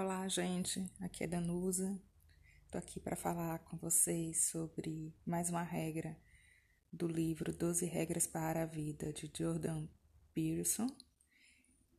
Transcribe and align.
Olá, 0.00 0.28
gente. 0.28 0.88
Aqui 1.00 1.24
é 1.24 1.26
Danusa. 1.26 2.00
Tô 2.70 2.78
aqui 2.78 3.00
para 3.00 3.16
falar 3.16 3.58
com 3.64 3.76
vocês 3.76 4.44
sobre 4.44 5.12
mais 5.26 5.50
uma 5.50 5.64
regra 5.64 6.16
do 6.92 7.08
livro 7.08 7.52
12 7.52 7.84
Regras 7.84 8.24
para 8.24 8.62
a 8.62 8.64
Vida 8.64 9.12
de 9.12 9.28
Jordan 9.36 9.88
Peterson. 10.32 10.86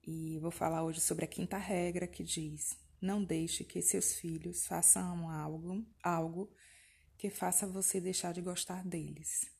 E 0.02 0.40
vou 0.40 0.50
falar 0.50 0.86
hoje 0.86 1.02
sobre 1.02 1.26
a 1.26 1.28
quinta 1.28 1.58
regra 1.58 2.08
que 2.08 2.24
diz: 2.24 2.80
não 3.02 3.22
deixe 3.22 3.66
que 3.66 3.82
seus 3.82 4.14
filhos 4.14 4.66
façam 4.66 5.30
algo, 5.30 5.86
algo 6.02 6.50
que 7.18 7.30
faça 7.30 7.68
você 7.68 8.00
deixar 8.00 8.32
de 8.32 8.40
gostar 8.40 8.82
deles. 8.88 9.52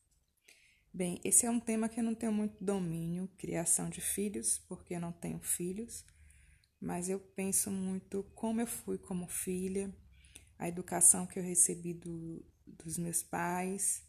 Bem, 0.94 1.20
esse 1.26 1.46
é 1.46 1.52
um 1.52 1.60
tema 1.60 1.90
que 1.90 2.00
eu 2.00 2.06
não 2.06 2.16
tenho 2.16 2.32
muito 2.32 2.64
domínio, 2.64 3.28
criação 3.38 3.90
de 3.90 4.00
filhos, 4.00 4.60
porque 4.60 4.96
eu 4.96 5.02
não 5.02 5.12
tenho 5.12 5.42
filhos 5.42 6.06
mas 6.82 7.10
eu 7.10 7.20
penso 7.20 7.70
muito 7.70 8.24
como 8.36 8.62
eu 8.62 8.68
fui 8.68 8.98
como 8.98 9.28
filha, 9.28 9.94
a 10.58 10.68
educação 10.68 11.26
que 11.26 11.40
eu 11.40 11.44
recebi 11.44 11.94
do, 11.94 12.46
dos 12.66 12.98
meus 12.98 13.24
pais 13.24 14.04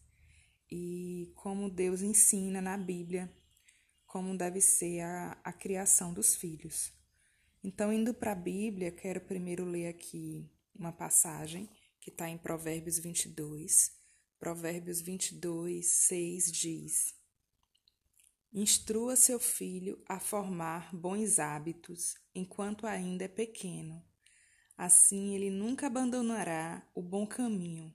e 0.71 1.33
como 1.37 1.71
Deus 1.71 2.03
ensina 2.03 2.61
na 2.61 2.77
Bíblia 2.77 3.31
como 4.11 4.37
deve 4.37 4.61
ser 4.61 5.03
a, 5.03 5.41
a 5.45 5.53
criação 5.53 6.13
dos 6.13 6.35
filhos. 6.35 6.93
Então, 7.63 7.93
indo 7.93 8.13
para 8.13 8.33
a 8.33 8.35
Bíblia, 8.35 8.91
quero 8.91 9.21
primeiro 9.21 9.65
ler 9.65 9.87
aqui 9.87 10.51
uma 10.75 10.91
passagem 10.91 11.71
que 12.01 12.11
está 12.11 12.29
em 12.29 12.37
Provérbios 12.37 12.99
22. 12.99 13.93
Provérbios 14.41 15.01
22, 15.01 15.87
6 15.87 16.51
diz: 16.51 17.15
Instrua 18.53 19.15
seu 19.15 19.39
filho 19.39 20.03
a 20.09 20.19
formar 20.19 20.95
bons 20.95 21.39
hábitos 21.39 22.17
enquanto 22.35 22.85
ainda 22.85 23.25
é 23.25 23.29
pequeno. 23.29 24.05
Assim 24.77 25.35
ele 25.35 25.51
nunca 25.51 25.87
abandonará 25.87 26.85
o 26.93 27.01
bom 27.01 27.27
caminho, 27.27 27.95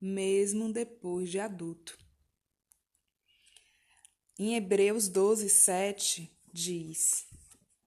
mesmo 0.00 0.72
depois 0.72 1.30
de 1.30 1.38
adulto. 1.38 1.96
Em 4.36 4.56
Hebreus 4.56 5.08
12, 5.08 5.48
7 5.48 6.36
diz: 6.52 7.26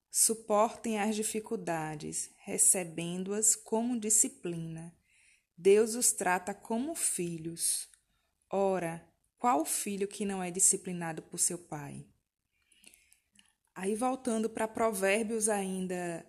Suportem 0.09 0.97
as 0.97 1.17
dificuldades, 1.17 2.29
recebendo-as 2.37 3.57
como 3.57 3.99
disciplina. 3.99 4.95
Deus 5.57 5.95
os 5.95 6.13
trata 6.13 6.53
como 6.53 6.95
filhos. 6.95 7.89
Ora, 8.49 9.05
qual 9.45 9.63
filho 9.63 10.07
que 10.07 10.25
não 10.25 10.41
é 10.41 10.49
disciplinado 10.49 11.21
por 11.21 11.37
seu 11.37 11.59
pai? 11.59 12.03
Aí, 13.75 13.93
voltando 13.93 14.49
para 14.49 14.67
Provérbios, 14.67 15.49
ainda, 15.49 16.25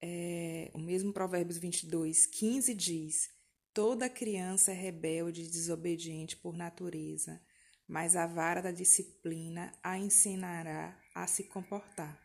é, 0.00 0.70
o 0.72 0.78
mesmo 0.78 1.12
Provérbios 1.12 1.58
22, 1.58 2.24
15 2.24 2.74
diz: 2.74 3.28
Toda 3.74 4.08
criança 4.08 4.70
é 4.72 4.74
rebelde 4.74 5.42
e 5.42 5.50
desobediente 5.50 6.34
por 6.34 6.56
natureza, 6.56 7.38
mas 7.86 8.16
a 8.16 8.26
vara 8.26 8.62
da 8.62 8.70
disciplina 8.70 9.70
a 9.82 9.98
ensinará 9.98 10.98
a 11.14 11.26
se 11.26 11.44
comportar. 11.44 12.18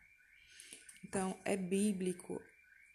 Então, 1.04 1.38
é 1.44 1.58
bíblico 1.58 2.40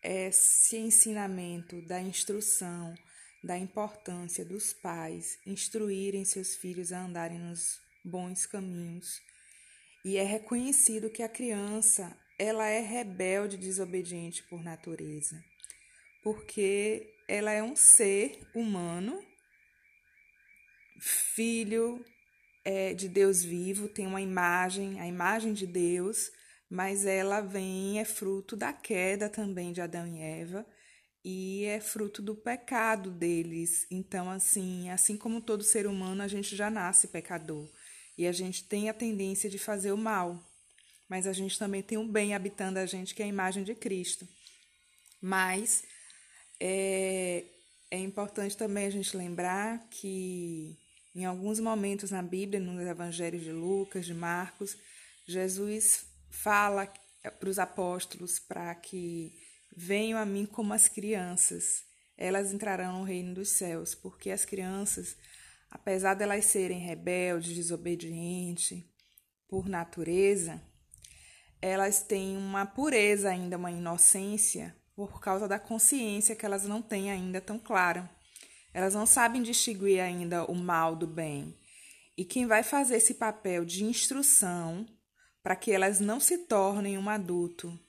esse 0.02 0.76
ensinamento 0.76 1.86
da 1.86 2.02
instrução, 2.02 2.96
da 3.44 3.58
importância 3.58 4.44
dos 4.44 4.74
pais 4.74 5.40
instruírem 5.46 6.26
seus 6.26 6.56
filhos 6.56 6.92
a 6.92 7.04
andarem 7.04 7.40
nos 7.40 7.80
bons 8.04 8.46
caminhos. 8.46 9.22
E 10.04 10.18
é 10.18 10.24
reconhecido 10.24 11.10
que 11.10 11.24
a 11.24 11.30
criança, 11.30 12.18
ela 12.40 12.68
é 12.68 12.80
rebelde 12.80 13.58
desobediente 13.58 14.44
por 14.44 14.64
natureza, 14.64 15.44
porque 16.24 17.14
ela 17.28 17.52
é 17.52 17.62
um 17.62 17.76
ser 17.76 18.40
humano, 18.56 19.22
filho 21.00 22.04
é, 22.64 22.94
de 22.94 23.08
Deus 23.08 23.44
vivo, 23.44 23.88
tem 23.88 24.08
uma 24.08 24.22
imagem, 24.22 25.00
a 25.00 25.08
imagem 25.08 25.54
de 25.54 25.68
Deus, 25.68 26.32
mas 26.70 27.06
ela 27.06 27.42
vem, 27.42 28.00
é 28.00 28.06
fruto 28.06 28.56
da 28.56 28.74
queda 28.74 29.30
também 29.30 29.72
de 29.72 29.82
Adão 29.82 30.08
e 30.08 30.22
Eva, 30.22 30.66
e 31.30 31.66
é 31.66 31.82
fruto 31.82 32.22
do 32.22 32.34
pecado 32.34 33.12
deles. 33.12 33.86
Então, 33.92 34.30
assim, 34.32 34.90
assim 34.90 35.18
como 35.18 35.42
todo 35.42 35.62
ser 35.62 35.86
humano, 35.86 36.24
a 36.24 36.28
gente 36.30 36.56
já 36.56 36.70
nasce 36.70 37.10
pecador 37.10 37.70
e 38.18 38.26
a 38.26 38.32
gente 38.32 38.64
tem 38.64 38.88
a 38.88 38.94
tendência 38.94 39.50
de 39.50 39.60
fazer 39.60 39.92
o 39.92 39.98
mal, 39.98 40.42
mas 41.10 41.28
a 41.28 41.34
gente 41.34 41.60
também 41.60 41.84
tem 41.84 41.98
o 41.98 42.08
bem 42.08 42.34
habitando 42.34 42.80
a 42.80 42.86
gente, 42.86 43.14
que 43.14 43.22
é 43.22 43.26
a 43.26 43.28
imagem 43.28 43.66
de 43.66 43.76
Cristo. 43.76 44.26
Mas 45.22 45.84
é, 46.62 47.44
é 47.92 48.00
importante 48.00 48.56
também 48.56 48.86
a 48.86 48.90
gente 48.90 49.18
lembrar 49.18 49.86
que 49.90 50.78
em 51.14 51.26
alguns 51.26 51.60
momentos 51.60 52.10
na 52.10 52.22
Bíblia, 52.22 52.62
nos 52.62 52.88
evangelhos 52.88 53.44
de 53.44 53.52
Lucas, 53.52 54.06
de 54.06 54.14
Marcos, 54.14 54.78
Jesus 55.28 56.06
fala 56.30 56.88
para 57.38 57.50
os 57.50 57.60
apóstolos 57.60 58.40
para 58.40 58.74
que 58.76 59.46
Venham 59.76 60.20
a 60.20 60.26
mim 60.26 60.46
como 60.46 60.74
as 60.74 60.88
crianças, 60.88 61.86
elas 62.18 62.52
entrarão 62.52 63.00
no 63.00 63.04
reino 63.04 63.36
dos 63.36 63.50
céus, 63.50 63.94
porque 63.94 64.32
as 64.32 64.44
crianças, 64.44 65.16
apesar 65.70 66.16
de 66.16 66.24
elas 66.24 66.46
serem 66.46 66.80
rebeldes, 66.80 67.56
desobedientes 67.56 68.84
por 69.48 69.70
natureza, 69.70 70.60
elas 71.62 72.02
têm 72.02 72.36
uma 72.36 72.66
pureza 72.66 73.30
ainda, 73.30 73.58
uma 73.58 73.72
inocência, 73.72 74.76
por 74.96 75.20
causa 75.22 75.48
da 75.48 75.60
consciência 75.60 76.36
que 76.36 76.46
elas 76.46 76.64
não 76.64 76.82
têm 76.82 77.12
ainda 77.12 77.40
tão 77.40 77.60
clara. 77.60 78.10
Elas 78.74 78.96
não 78.96 79.06
sabem 79.06 79.44
distinguir 79.44 80.00
ainda 80.00 80.44
o 80.46 80.56
mal 80.56 80.96
do 80.96 81.06
bem. 81.06 81.56
E 82.18 82.26
quem 82.26 82.48
vai 82.48 82.64
fazer 82.64 82.98
esse 82.98 83.14
papel 83.14 83.64
de 83.64 83.84
instrução 83.84 84.88
para 85.44 85.56
que 85.56 85.72
elas 85.72 86.00
não 86.00 86.20
se 86.20 86.40
tornem 86.40 86.98
um 86.98 87.10
adulto 87.10 87.80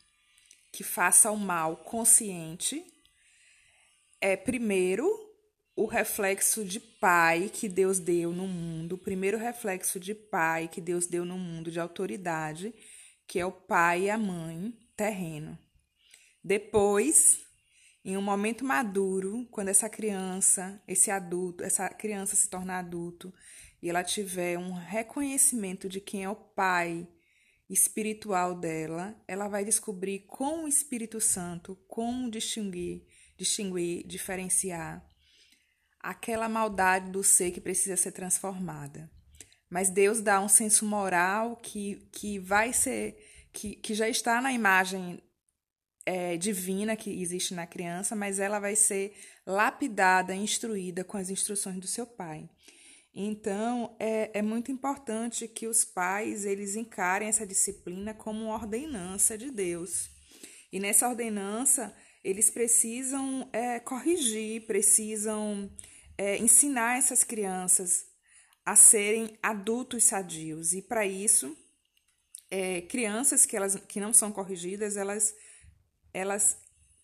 que 0.73 0.84
faça 0.84 1.31
o 1.31 1.37
mal 1.37 1.77
consciente 1.79 2.84
é, 4.21 4.37
primeiro, 4.37 5.09
o 5.77 5.87
reflexo 5.87 6.65
de 6.65 6.81
pai 6.81 7.49
que 7.53 7.69
Deus 7.69 8.01
deu 8.01 8.33
no 8.33 8.49
mundo, 8.49 8.95
o 8.95 8.99
primeiro 8.99 9.39
reflexo 9.39 10.01
de 10.01 10.12
pai 10.12 10.67
que 10.67 10.81
Deus 10.81 11.06
deu 11.06 11.25
no 11.25 11.39
mundo 11.39 11.71
de 11.71 11.79
autoridade, 11.79 12.75
que 13.29 13.39
é 13.39 13.47
o 13.47 13.53
pai 13.53 14.05
e 14.05 14.11
a 14.11 14.19
mãe 14.19 14.77
terreno. 14.97 15.56
Depois, 16.43 17.47
em 18.05 18.17
um 18.17 18.23
momento 18.23 18.65
maduro, 18.65 19.47
quando 19.53 19.69
essa 19.69 19.89
criança, 19.89 20.83
esse 20.89 21.12
adulto, 21.12 21.62
essa 21.62 21.89
criança 21.89 22.35
se 22.35 22.50
tornar 22.50 22.81
adulto 22.81 23.33
e 23.81 23.89
ela 23.89 24.03
tiver 24.03 24.59
um 24.59 24.73
reconhecimento 24.73 25.89
de 25.89 26.00
quem 26.00 26.25
é 26.25 26.29
o 26.29 26.35
pai 26.35 27.06
espiritual 27.69 28.55
dela, 28.55 29.15
ela 29.27 29.49
vai 29.49 29.65
descobrir 29.65 30.21
com 30.21 30.65
o 30.65 30.69
Espírito 30.69 31.21
Santo 31.21 31.77
como 31.87 32.31
distinguir, 32.31 33.05
distinguir, 33.37 34.06
diferenciar 34.06 35.06
aquela 36.01 36.49
maldade 36.49 37.11
do 37.11 37.23
ser 37.23 37.51
que 37.51 37.61
precisa 37.61 37.97
ser 37.97 38.12
transformada. 38.12 39.11
Mas 39.69 39.91
Deus 39.91 40.21
dá 40.21 40.41
um 40.41 40.49
senso 40.49 40.87
moral 40.87 41.56
que, 41.56 42.09
que 42.12 42.39
vai 42.39 42.73
ser, 42.73 43.19
que, 43.53 43.75
que 43.77 43.93
já 43.93 44.09
está 44.09 44.41
na 44.41 44.53
imagem 44.53 45.23
é, 46.06 46.39
divina 46.39 46.97
que 46.97 47.11
existe 47.21 47.53
na 47.53 47.67
criança, 47.67 48.17
mas 48.17 48.39
ela 48.39 48.59
vai 48.59 48.75
ser 48.75 49.15
lapidada, 49.47 50.35
instruída 50.35 51.05
com 51.05 51.19
as 51.19 51.29
instruções 51.29 51.79
do 51.79 51.87
seu 51.87 52.06
pai. 52.06 52.49
Então, 53.15 53.97
é, 53.99 54.39
é 54.39 54.43
muito 54.43 54.71
importante 54.71 55.49
que 55.49 55.67
os 55.67 55.85
pais 55.85 56.45
eles 56.45 56.77
encarem 56.77 57.29
essa 57.29 57.47
disciplina 57.47 58.15
como 58.15 58.45
uma 58.45 58.55
ordenança 58.55 59.37
de 59.37 59.51
Deus. 59.51 60.11
E 60.73 60.79
nessa 60.79 61.09
ordenança, 61.09 61.94
eles 62.23 62.50
precisam 62.50 63.49
é, 63.53 63.81
corrigir, 63.81 64.67
precisam 64.67 65.71
é, 66.17 66.37
ensinar 66.38 66.99
essas 66.99 67.25
crianças 67.25 68.06
a 68.65 68.77
serem 68.77 69.38
adultos 69.43 70.05
sadios. 70.05 70.75
E 70.75 70.82
para 70.82 71.06
isso, 71.06 71.56
é, 72.50 72.82
crianças 72.82 73.47
que, 73.47 73.56
elas, 73.56 73.77
que 73.77 73.99
não 73.99 74.12
são 74.12 74.31
corrigidas, 74.31 74.97
elas, 74.97 75.35
elas 76.12 76.59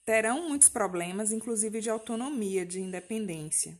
terão 0.04 0.48
muitos 0.48 0.68
problemas, 0.68 1.32
inclusive 1.32 1.80
de 1.80 1.88
autonomia, 1.88 2.66
de 2.66 2.80
independência. 2.80 3.78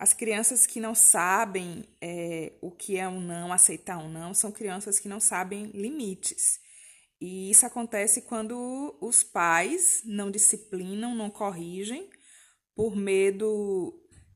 As 0.00 0.14
crianças 0.14 0.66
que 0.66 0.80
não 0.80 0.94
sabem 0.94 1.84
é, 2.00 2.54
o 2.62 2.70
que 2.70 2.96
é 2.96 3.06
um 3.06 3.20
não, 3.20 3.52
aceitar 3.52 3.98
um 3.98 4.08
não, 4.08 4.32
são 4.32 4.50
crianças 4.50 4.98
que 4.98 5.10
não 5.10 5.20
sabem 5.20 5.66
limites. 5.74 6.58
E 7.20 7.50
isso 7.50 7.66
acontece 7.66 8.22
quando 8.22 8.96
os 8.98 9.22
pais 9.22 10.00
não 10.06 10.30
disciplinam, 10.30 11.14
não 11.14 11.28
corrigem, 11.28 12.08
por 12.74 12.96
medo 12.96 13.92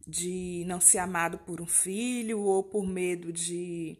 de 0.06 0.64
não 0.66 0.82
ser 0.82 0.98
amado 0.98 1.38
por 1.38 1.62
um 1.62 1.66
filho 1.66 2.40
ou 2.42 2.62
por 2.62 2.86
medo 2.86 3.32
de 3.32 3.96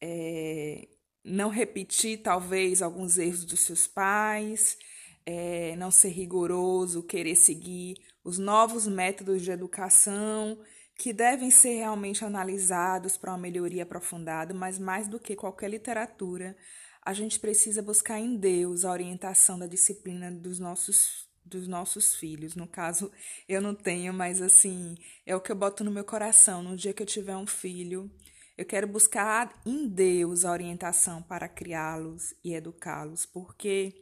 é, 0.00 0.88
não 1.24 1.48
repetir, 1.48 2.22
talvez, 2.22 2.82
alguns 2.82 3.18
erros 3.18 3.44
dos 3.44 3.60
seus 3.60 3.86
pais. 3.86 4.76
é, 5.24 5.76
não 5.76 5.90
ser 5.90 6.08
rigoroso, 6.10 7.02
querer 7.02 7.36
seguir 7.36 7.96
os 8.24 8.38
novos 8.38 8.86
métodos 8.86 9.42
de 9.42 9.50
educação 9.50 10.58
que 10.96 11.12
devem 11.12 11.50
ser 11.50 11.76
realmente 11.76 12.24
analisados 12.24 13.16
para 13.16 13.32
uma 13.32 13.38
melhoria 13.38 13.82
aprofundada, 13.82 14.54
mas 14.54 14.78
mais 14.78 15.08
do 15.08 15.18
que 15.18 15.34
qualquer 15.34 15.70
literatura, 15.70 16.56
a 17.04 17.12
gente 17.12 17.40
precisa 17.40 17.82
buscar 17.82 18.18
em 18.20 18.36
Deus 18.36 18.84
a 18.84 18.92
orientação 18.92 19.58
da 19.58 19.66
disciplina 19.66 20.30
dos 20.30 20.58
nossos 20.58 21.30
dos 21.44 21.66
nossos 21.66 22.14
filhos. 22.14 22.54
No 22.54 22.68
caso, 22.68 23.10
eu 23.48 23.60
não 23.60 23.74
tenho, 23.74 24.12
mas 24.14 24.40
assim, 24.40 24.96
é 25.26 25.34
o 25.34 25.40
que 25.40 25.50
eu 25.50 25.56
boto 25.56 25.82
no 25.82 25.90
meu 25.90 26.04
coração. 26.04 26.62
No 26.62 26.76
dia 26.76 26.92
que 26.92 27.02
eu 27.02 27.06
tiver 27.06 27.36
um 27.36 27.48
filho, 27.48 28.08
eu 28.56 28.64
quero 28.64 28.86
buscar 28.86 29.60
em 29.66 29.88
Deus 29.88 30.44
a 30.44 30.52
orientação 30.52 31.20
para 31.20 31.48
criá-los 31.48 32.32
e 32.44 32.54
educá-los, 32.54 33.26
porque 33.26 33.92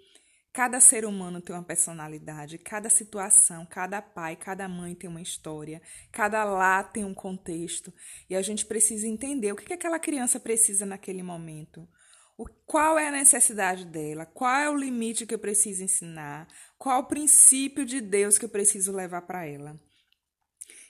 Cada 0.61 0.79
ser 0.79 1.07
humano 1.07 1.41
tem 1.41 1.57
uma 1.57 1.65
personalidade, 1.65 2.59
cada 2.59 2.91
situação, 2.91 3.65
cada 3.65 4.03
pai, 4.03 4.37
cada 4.37 4.69
mãe 4.69 4.95
tem 4.95 5.09
uma 5.09 5.23
história, 5.23 5.81
cada 6.13 6.45
lá 6.45 6.85
tem 6.85 7.03
um 7.03 7.15
contexto, 7.15 7.91
e 8.29 8.37
a 8.37 8.43
gente 8.43 8.67
precisa 8.67 9.07
entender 9.07 9.53
o 9.53 9.57
que, 9.57 9.65
que 9.65 9.73
aquela 9.73 9.99
criança 9.99 10.39
precisa 10.39 10.85
naquele 10.85 11.23
momento. 11.23 11.89
O, 12.37 12.45
qual 12.67 12.99
é 12.99 13.09
a 13.09 13.11
necessidade 13.11 13.87
dela? 13.87 14.27
Qual 14.27 14.55
é 14.55 14.69
o 14.69 14.77
limite 14.77 15.25
que 15.25 15.35
eu 15.35 15.39
preciso 15.39 15.83
ensinar? 15.83 16.47
Qual 16.77 17.01
o 17.01 17.07
princípio 17.07 17.87
de 17.87 17.99
Deus 17.99 18.37
que 18.37 18.45
eu 18.45 18.51
preciso 18.51 18.93
levar 18.93 19.23
para 19.23 19.47
ela? 19.47 19.81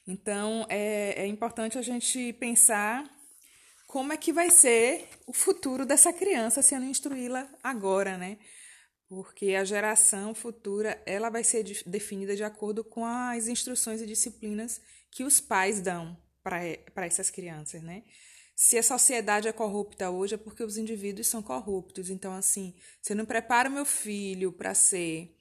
Então, 0.05 0.67
é, 0.69 1.15
é 1.17 1.27
importante 1.29 1.79
a 1.79 1.83
gente 1.83 2.33
pensar 2.33 3.09
como 3.87 4.13
é 4.13 4.17
que 4.17 4.33
vai 4.33 4.51
ser 4.51 5.09
o 5.29 5.33
futuro 5.33 5.87
dessa 5.87 6.13
criança 6.13 6.61
se 6.61 6.75
eu 6.75 6.81
não 6.81 6.89
instruí-la 6.89 7.49
agora, 7.63 8.19
né? 8.19 8.37
Porque 9.11 9.57
a 9.57 9.65
geração 9.65 10.33
futura 10.33 11.03
ela 11.05 11.29
vai 11.31 11.43
ser 11.43 11.65
definida 11.85 12.37
de 12.37 12.45
acordo 12.45 12.85
com 12.85 13.05
as 13.05 13.49
instruções 13.49 14.01
e 14.01 14.07
disciplinas 14.07 14.81
que 15.11 15.25
os 15.25 15.41
pais 15.41 15.81
dão 15.81 16.17
para 16.45 17.05
essas 17.05 17.29
crianças, 17.29 17.83
né? 17.83 18.05
Se 18.55 18.79
a 18.79 18.85
sociedade 18.85 19.49
é 19.49 19.53
corrupta 19.53 20.11
hoje 20.11 20.37
é 20.37 20.39
porque 20.39 20.63
os 20.63 20.77
indivíduos 20.77 21.27
são 21.27 21.43
corruptos. 21.43 22.09
Então, 22.09 22.33
assim, 22.33 22.73
se 23.03 23.13
eu 23.13 23.17
não 23.17 23.27
preparo 23.27 23.69
meu 23.69 23.85
filho 23.85 24.53
para 24.53 24.75
ser 24.75 25.37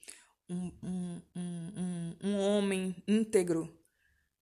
um, 0.48 0.72
um, 0.82 1.22
um, 1.36 2.16
um 2.24 2.38
homem 2.38 2.96
íntegro 3.06 3.72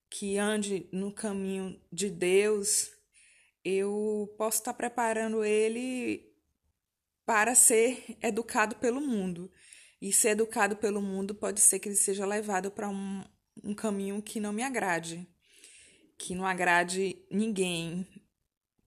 que 0.09 0.39
ande 0.39 0.89
no 0.91 1.13
caminho 1.13 1.79
de 1.93 2.09
Deus, 2.09 2.91
eu 3.63 4.35
posso 4.39 4.61
estar 4.61 4.73
preparando 4.73 5.45
ele 5.45 6.35
para 7.29 7.55
ser 7.55 8.17
educado 8.23 8.77
pelo 8.77 9.03
mundo. 9.03 9.53
E 10.01 10.11
ser 10.11 10.31
educado 10.31 10.77
pelo 10.77 11.03
mundo 11.03 11.35
pode 11.35 11.61
ser 11.61 11.79
que 11.79 11.87
ele 11.87 11.95
seja 11.95 12.25
levado 12.25 12.71
para 12.71 12.89
um, 12.89 13.23
um 13.63 13.75
caminho 13.75 14.23
que 14.23 14.41
não 14.41 14.51
me 14.51 14.63
agrade, 14.63 15.29
que 16.17 16.35
não 16.35 16.47
agrade 16.47 17.23
ninguém, 17.31 18.09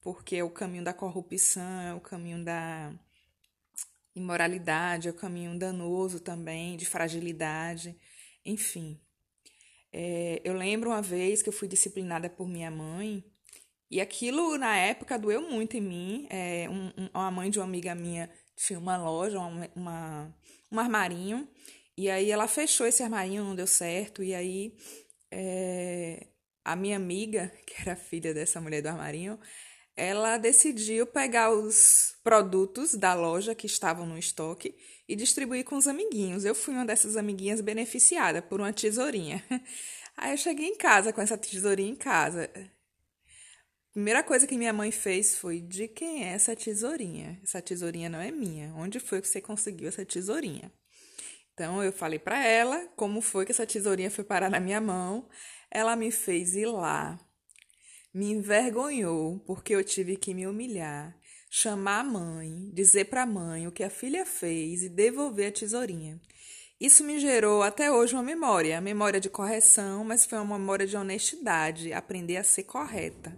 porque 0.01 0.37
é 0.37 0.43
o 0.43 0.49
caminho 0.49 0.83
da 0.83 0.91
corrupção, 0.91 1.81
é 1.81 1.93
o 1.93 2.01
caminho 2.01 2.43
da 2.43 2.91
imoralidade, 4.15 5.07
é 5.07 5.11
o 5.11 5.15
caminho 5.15 5.59
danoso 5.59 6.19
também, 6.19 6.75
de 6.75 6.85
fragilidade, 6.87 7.95
enfim. 8.43 8.99
É, 9.93 10.41
eu 10.43 10.55
lembro 10.55 10.89
uma 10.89 11.01
vez 11.03 11.43
que 11.43 11.49
eu 11.49 11.53
fui 11.53 11.67
disciplinada 11.67 12.27
por 12.27 12.47
minha 12.47 12.71
mãe 12.71 13.23
e 13.91 13.99
aquilo, 13.99 14.57
na 14.57 14.77
época, 14.77 15.19
doeu 15.19 15.41
muito 15.41 15.75
em 15.75 15.81
mim. 15.81 16.27
É, 16.29 16.67
um, 16.69 16.87
um, 16.97 17.09
uma 17.13 17.29
mãe 17.29 17.49
de 17.49 17.59
uma 17.59 17.65
amiga 17.65 17.93
minha 17.93 18.29
tinha 18.55 18.79
uma 18.79 18.97
loja, 18.97 19.37
uma, 19.37 19.69
uma, 19.75 20.35
um 20.71 20.79
armarinho, 20.79 21.47
e 21.97 22.09
aí 22.09 22.31
ela 22.31 22.47
fechou 22.47 22.87
esse 22.87 23.03
armarinho, 23.03 23.43
não 23.43 23.55
deu 23.55 23.67
certo, 23.67 24.23
e 24.23 24.33
aí 24.33 24.73
é, 25.29 26.27
a 26.63 26.75
minha 26.75 26.95
amiga, 26.95 27.51
que 27.67 27.81
era 27.81 27.95
filha 27.95 28.33
dessa 28.33 28.61
mulher 28.61 28.81
do 28.81 28.87
armarinho, 28.87 29.37
ela 29.95 30.37
decidiu 30.37 31.05
pegar 31.05 31.51
os 31.51 32.15
produtos 32.23 32.95
da 32.95 33.13
loja 33.13 33.53
que 33.53 33.65
estavam 33.65 34.05
no 34.05 34.17
estoque 34.17 34.73
e 35.07 35.17
distribuir 35.17 35.65
com 35.65 35.75
os 35.75 35.87
amiguinhos. 35.87 36.45
Eu 36.45 36.55
fui 36.55 36.73
uma 36.73 36.85
dessas 36.85 37.17
amiguinhas 37.17 37.59
beneficiada 37.59 38.41
por 38.41 38.61
uma 38.61 38.71
tesourinha. 38.71 39.43
Aí 40.15 40.31
eu 40.31 40.37
cheguei 40.37 40.67
em 40.67 40.77
casa 40.77 41.11
com 41.11 41.21
essa 41.21 41.37
tesourinha 41.37 41.91
em 41.91 41.95
casa. 41.95 42.49
Primeira 43.93 44.23
coisa 44.23 44.47
que 44.47 44.57
minha 44.57 44.71
mãe 44.71 44.89
fez 44.89 45.35
foi: 45.35 45.59
de 45.59 45.87
quem 45.87 46.23
é 46.23 46.29
essa 46.29 46.55
tesourinha? 46.55 47.37
Essa 47.43 47.61
tesourinha 47.61 48.09
não 48.09 48.21
é 48.21 48.31
minha. 48.31 48.73
Onde 48.75 48.99
foi 49.01 49.21
que 49.21 49.27
você 49.27 49.41
conseguiu 49.41 49.89
essa 49.89 50.05
tesourinha? 50.05 50.71
Então 51.53 51.83
eu 51.83 51.91
falei 51.91 52.17
para 52.17 52.45
ela 52.45 52.87
como 52.95 53.21
foi 53.21 53.45
que 53.45 53.51
essa 53.51 53.67
tesourinha 53.67 54.09
foi 54.09 54.23
parar 54.23 54.49
na 54.49 54.61
minha 54.61 54.79
mão. 54.79 55.27
Ela 55.69 55.97
me 55.97 56.09
fez 56.09 56.55
ir 56.55 56.67
lá, 56.67 57.19
me 58.13 58.31
envergonhou 58.31 59.39
porque 59.39 59.75
eu 59.75 59.83
tive 59.83 60.15
que 60.15 60.33
me 60.33 60.47
humilhar, 60.47 61.13
chamar 61.49 61.99
a 61.99 62.03
mãe, 62.03 62.69
dizer 62.73 63.05
para 63.05 63.23
a 63.23 63.25
mãe 63.25 63.67
o 63.67 63.71
que 63.73 63.83
a 63.83 63.89
filha 63.89 64.25
fez 64.25 64.83
e 64.83 64.89
devolver 64.89 65.49
a 65.49 65.51
tesourinha. 65.51 66.19
Isso 66.79 67.03
me 67.03 67.19
gerou 67.19 67.61
até 67.61 67.91
hoje 67.91 68.15
uma 68.15 68.23
memória, 68.23 68.79
memória 68.79 69.19
de 69.19 69.29
correção, 69.29 70.05
mas 70.05 70.25
foi 70.25 70.39
uma 70.39 70.57
memória 70.57 70.87
de 70.87 70.95
honestidade, 70.95 71.93
aprender 71.93 72.37
a 72.37 72.43
ser 72.43 72.63
correta. 72.63 73.37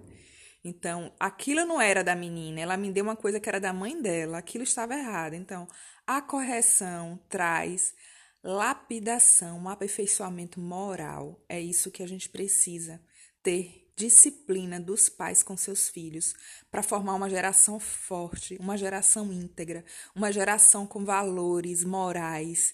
Então, 0.63 1.13
aquilo 1.19 1.65
não 1.65 1.81
era 1.81 2.03
da 2.03 2.15
menina, 2.15 2.61
ela 2.61 2.77
me 2.77 2.91
deu 2.91 3.03
uma 3.03 3.15
coisa 3.15 3.39
que 3.39 3.49
era 3.49 3.59
da 3.59 3.73
mãe 3.73 4.01
dela, 4.01 4.37
aquilo 4.37 4.63
estava 4.63 4.95
errado. 4.95 5.33
Então, 5.33 5.67
a 6.07 6.21
correção 6.21 7.19
traz 7.27 7.93
lapidação, 8.41 9.59
um 9.59 9.69
aperfeiçoamento 9.69 10.59
moral. 10.59 11.43
É 11.49 11.59
isso 11.59 11.91
que 11.91 12.01
a 12.03 12.07
gente 12.07 12.29
precisa 12.29 13.01
ter 13.41 13.83
disciplina 13.95 14.79
dos 14.79 15.09
pais 15.09 15.43
com 15.43 15.55
seus 15.55 15.89
filhos 15.89 16.33
para 16.71 16.81
formar 16.81 17.13
uma 17.13 17.29
geração 17.29 17.79
forte, 17.79 18.57
uma 18.59 18.77
geração 18.77 19.31
íntegra, 19.31 19.85
uma 20.15 20.31
geração 20.31 20.87
com 20.87 21.05
valores 21.05 21.83
morais 21.83 22.73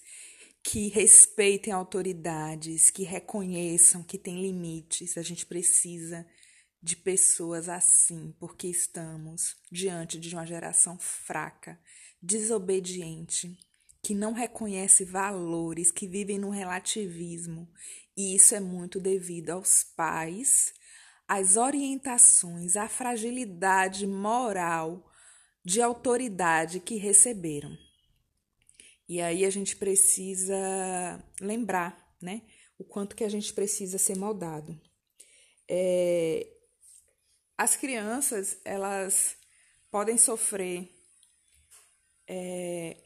que 0.62 0.88
respeitem 0.88 1.72
autoridades, 1.72 2.90
que 2.90 3.02
reconheçam 3.02 4.02
que 4.02 4.18
tem 4.18 4.40
limites. 4.40 5.16
A 5.16 5.22
gente 5.22 5.44
precisa 5.46 6.26
de 6.82 6.96
pessoas 6.96 7.68
assim, 7.68 8.34
porque 8.38 8.66
estamos 8.66 9.56
diante 9.70 10.18
de 10.18 10.34
uma 10.34 10.46
geração 10.46 10.98
fraca, 10.98 11.78
desobediente, 12.22 13.58
que 14.02 14.14
não 14.14 14.32
reconhece 14.32 15.04
valores, 15.04 15.90
que 15.90 16.06
vivem 16.06 16.38
no 16.38 16.50
relativismo. 16.50 17.70
E 18.16 18.34
isso 18.34 18.54
é 18.54 18.60
muito 18.60 18.98
devido 18.98 19.50
aos 19.50 19.84
pais, 19.84 20.72
às 21.28 21.56
orientações, 21.56 22.76
à 22.76 22.88
fragilidade 22.88 24.06
moral 24.06 25.06
de 25.64 25.82
autoridade 25.82 26.80
que 26.80 26.96
receberam. 26.96 27.76
E 29.08 29.20
aí 29.20 29.44
a 29.44 29.50
gente 29.50 29.76
precisa 29.76 30.56
lembrar, 31.40 32.14
né, 32.22 32.42
o 32.78 32.84
quanto 32.84 33.14
que 33.14 33.24
a 33.24 33.28
gente 33.28 33.52
precisa 33.52 33.98
ser 33.98 34.16
moldado. 34.16 34.80
É, 35.68 36.46
as 37.60 37.76
crianças, 37.76 38.56
elas 38.64 39.36
podem 39.90 40.16
sofrer 40.16 40.90
é, 42.26 42.96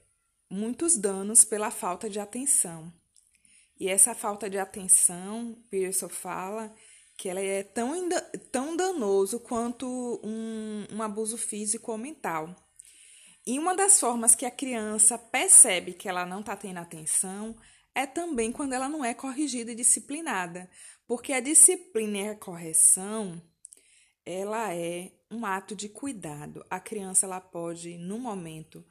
muitos 0.49 0.97
danos 0.97 1.45
pela 1.45 1.73
falta 1.73 2.09
de 2.09 2.21
atenção. 2.21 2.93
E 3.81 3.89
essa 3.89 4.15
falta 4.15 4.49
de 4.49 4.57
atenção, 4.57 5.61
Pearson 5.69 6.09
fala 6.09 6.73
que 7.17 7.29
ela 7.29 7.41
é 7.41 7.65
tão, 7.65 8.09
tão 8.53 8.77
danoso 8.77 9.41
quanto 9.41 10.21
um, 10.23 10.87
um 10.89 11.03
abuso 11.03 11.37
físico 11.37 11.91
ou 11.91 11.99
mental. 11.99 12.55
E 13.45 13.59
uma 13.59 13.75
das 13.75 13.99
formas 13.99 14.37
que 14.37 14.47
a 14.47 14.53
criança 14.53 15.19
percebe 15.19 15.95
que 15.95 16.09
ela 16.09 16.25
não 16.25 16.39
está 16.39 16.57
tendo 16.57 16.79
atenção 16.79 17.57
é 17.93 18.07
também 18.07 18.53
quando 18.53 18.73
ela 18.73 18.89
não 18.89 19.05
é 19.05 19.15
corrigida 19.15 19.73
e 19.73 19.75
disciplinada. 19.75 20.71
Porque 21.09 21.33
a 21.33 21.41
disciplina 21.41 22.19
e 22.19 22.29
a 22.29 22.37
correção 22.37 23.43
ela 24.25 24.75
é 24.75 25.13
um 25.31 25.45
ato 25.45 25.75
de 25.75 25.89
cuidado. 25.89 26.65
A 26.71 26.81
criança 26.81 27.27
ela 27.27 27.41
pode, 27.41 27.99
no 27.99 28.19
momento, 28.19 28.85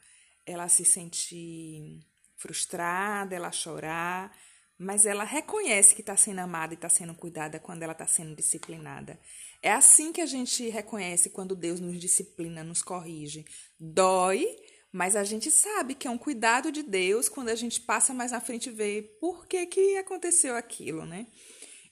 ela 0.45 0.67
se 0.69 0.85
sentir 0.85 1.99
frustrada, 2.37 3.35
ela 3.35 3.51
chorar, 3.51 4.35
mas 4.77 5.05
ela 5.05 5.23
reconhece 5.23 5.95
que 5.95 6.01
está 6.01 6.17
sendo 6.17 6.39
amada 6.39 6.73
e 6.73 6.75
está 6.75 6.89
sendo 6.89 7.15
cuidada 7.15 7.59
quando 7.59 7.83
ela 7.83 7.93
está 7.93 8.05
sendo 8.05 8.35
disciplinada. 8.35 9.19
É 9.61 9.71
assim 9.71 10.11
que 10.11 10.19
a 10.19 10.25
gente 10.25 10.67
reconhece 10.69 11.29
quando 11.29 11.55
Deus 11.55 11.79
nos 11.79 11.99
disciplina, 11.99 12.63
nos 12.63 12.83
corrige. 12.83 13.45
Dói, 13.79 14.45
mas 14.91 15.15
a 15.15 15.23
gente 15.23 15.49
sabe 15.49 15.95
que 15.95 16.07
é 16.07 16.11
um 16.11 16.17
cuidado 16.17 16.71
de 16.71 16.83
Deus 16.83 17.29
quando 17.29 17.49
a 17.49 17.55
gente 17.55 17.79
passa 17.79 18.13
mais 18.13 18.31
na 18.31 18.41
frente 18.41 18.69
e 18.69 18.73
vê 18.73 19.01
por 19.21 19.47
que, 19.47 19.65
que 19.65 19.97
aconteceu 19.97 20.55
aquilo, 20.55 21.05
né? 21.05 21.27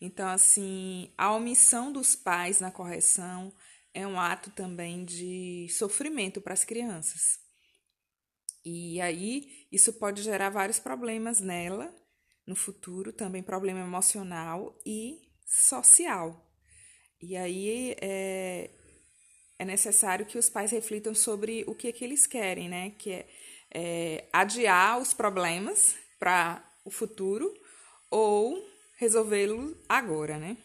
Então, 0.01 0.27
assim, 0.27 1.13
a 1.15 1.31
omissão 1.31 1.91
dos 1.91 2.15
pais 2.15 2.60
na 2.60 2.72
correção 2.72 3.53
é 3.93 4.08
um 4.08 4.20
ato 4.20 4.50
também 4.50 5.05
de 5.05 5.67
sofrimento 5.70 6.41
para 6.41 6.53
as 6.53 6.63
crianças. 6.63 7.39
E 8.65 9.00
aí 9.00 9.67
isso 9.72 9.93
pode 9.93 10.24
gerar 10.24 10.50
vários 10.50 10.79
problemas 10.79 11.39
nela 11.39 11.93
no 12.48 12.55
futuro, 12.55 13.13
também 13.13 13.43
problema 13.43 13.79
emocional 13.79 14.75
e 14.84 15.22
social. 15.46 16.51
E 17.22 17.38
aí 17.38 17.96
é, 18.01 18.72
é 19.60 19.65
necessário 19.65 20.25
que 20.25 20.38
os 20.38 20.50
pais 20.50 20.72
reflitam 20.72 21.13
sobre 21.13 21.63
o 21.67 21.75
que, 21.75 21.88
é 21.88 21.91
que 21.91 22.03
eles 22.03 22.25
querem, 22.25 22.67
né? 22.67 22.91
Que 22.98 23.12
é, 23.12 23.27
é 23.72 24.29
adiar 24.34 25.00
os 25.00 25.13
problemas 25.13 25.96
para 26.17 26.67
o 26.84 26.89
futuro 26.89 27.53
ou 28.10 28.72
resolvê-lo 29.01 29.75
agora, 29.89 30.38
né? 30.38 30.55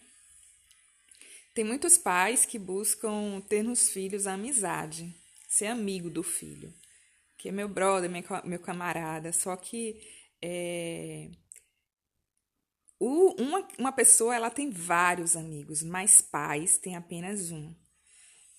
Tem 1.54 1.64
muitos 1.64 1.96
pais 1.96 2.44
que 2.44 2.58
buscam 2.58 3.40
ter 3.48 3.62
nos 3.62 3.88
filhos 3.88 4.26
a 4.26 4.34
amizade, 4.34 5.10
ser 5.48 5.68
amigo 5.68 6.10
do 6.10 6.22
filho, 6.22 6.70
que 7.38 7.48
é 7.48 7.52
meu 7.52 7.66
brother, 7.66 8.10
meu 8.44 8.60
camarada. 8.60 9.32
Só 9.32 9.56
que 9.56 9.98
é, 10.42 11.30
uma, 13.00 13.66
uma 13.78 13.92
pessoa 13.92 14.36
ela 14.36 14.50
tem 14.50 14.70
vários 14.70 15.34
amigos, 15.34 15.82
mas 15.82 16.20
pais 16.20 16.76
têm 16.76 16.94
apenas 16.94 17.50
um. 17.50 17.74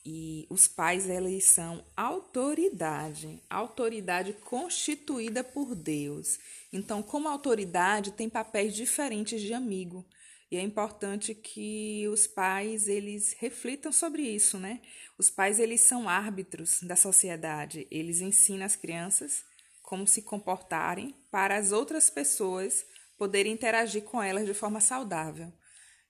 E 0.09 0.47
os 0.49 0.69
pais, 0.69 1.09
eles 1.09 1.43
são 1.43 1.83
autoridade, 1.93 3.43
autoridade 3.49 4.31
constituída 4.31 5.43
por 5.43 5.75
Deus. 5.75 6.39
Então, 6.71 7.03
como 7.03 7.27
autoridade, 7.27 8.13
tem 8.13 8.29
papéis 8.29 8.73
diferentes 8.73 9.41
de 9.41 9.53
amigo. 9.53 10.07
E 10.49 10.55
é 10.55 10.61
importante 10.61 11.35
que 11.35 12.07
os 12.07 12.25
pais, 12.25 12.87
eles 12.87 13.35
reflitam 13.37 13.91
sobre 13.91 14.21
isso, 14.21 14.57
né? 14.57 14.81
Os 15.17 15.29
pais, 15.29 15.59
eles 15.59 15.81
são 15.81 16.07
árbitros 16.07 16.81
da 16.83 16.95
sociedade. 16.95 17.85
Eles 17.91 18.21
ensinam 18.21 18.65
as 18.65 18.77
crianças 18.77 19.43
como 19.81 20.07
se 20.07 20.21
comportarem 20.21 21.13
para 21.29 21.57
as 21.57 21.73
outras 21.73 22.09
pessoas 22.09 22.85
poderem 23.17 23.51
interagir 23.51 24.03
com 24.03 24.23
elas 24.23 24.45
de 24.45 24.53
forma 24.53 24.79
saudável. 24.79 25.51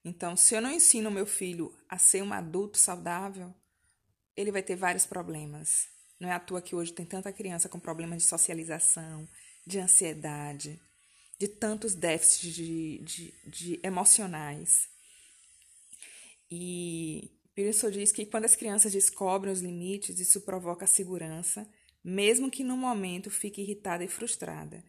Então, 0.06 0.36
se 0.36 0.54
eu 0.54 0.62
não 0.62 0.72
ensino 0.72 1.10
meu 1.10 1.26
filho 1.26 1.76
a 1.90 1.98
ser 1.98 2.22
um 2.22 2.32
adulto 2.32 2.78
saudável, 2.78 3.52
ele 4.38 4.52
vai 4.52 4.62
ter 4.62 4.76
vários 4.76 5.06
problemas. 5.06 5.88
Não 6.20 6.30
é 6.30 6.34
à 6.34 6.40
toa 6.40 6.62
que 6.62 6.76
hoje 6.76 6.94
tem 6.94 7.06
tanta 7.06 7.34
criança 7.34 7.68
com 7.68 7.80
problemas 7.80 8.22
de 8.22 8.30
socialização, 8.30 9.28
de 9.66 9.80
ansiedade, 9.80 10.80
de 11.40 11.48
tantos 11.48 11.94
déficits 11.96 12.54
de, 12.54 12.98
de, 13.00 13.34
de 13.46 13.80
emocionais. 13.84 14.88
E 16.50 17.32
Pearson 17.54 17.90
diz 17.90 18.12
que 18.12 18.26
quando 18.26 18.46
as 18.46 18.56
crianças 18.56 18.92
descobrem 18.92 19.52
os 19.52 19.62
limites, 19.62 20.20
isso 20.20 20.42
provoca 20.42 20.88
segurança, 20.88 21.68
mesmo 22.04 22.50
que 22.50 22.64
no 22.64 22.78
momento 22.78 23.30
fique 23.30 23.62
irritada 23.62 24.04
e 24.04 24.08
frustrada. 24.08 24.84